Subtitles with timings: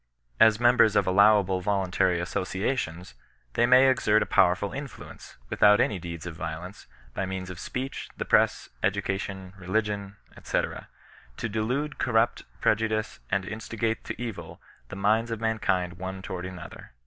[0.39, 3.13] As members of allowable voluntary associations,
[3.53, 8.09] they may exert a powerful influence, without any deeds of violence, by means of speech,
[8.17, 10.59] the press, education, religion, &c.,
[11.37, 14.59] to delude, corrupt, prejudice, and instigate to evil
[14.89, 16.93] the minds of mankind one toward another.